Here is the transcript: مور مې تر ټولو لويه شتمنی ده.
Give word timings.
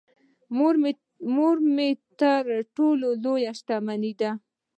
مور 1.35 1.57
مې 1.75 1.89
تر 2.19 2.43
ټولو 2.75 3.07
لويه 3.23 3.51
شتمنی 3.59 4.13
ده. 4.19 4.31